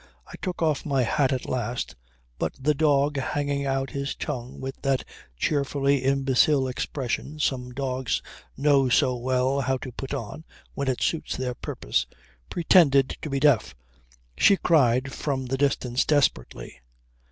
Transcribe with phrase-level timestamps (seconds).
[0.25, 1.95] I took off my hat at last,
[2.39, 5.03] but the dog hanging out his tongue with that
[5.37, 8.19] cheerfully imbecile expression some dogs
[8.57, 10.43] know so well how to put on
[10.73, 12.07] when it suits their purpose,
[12.49, 13.75] pretended to be deaf.
[14.35, 16.81] She cried from the distance desperately.